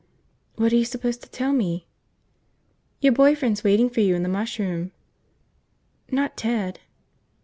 [0.55, 1.85] "What are you supposed to tell me?"
[3.01, 4.93] "Your boy friend's waiting for you in the mush room."
[6.09, 6.79] "Not Ted?"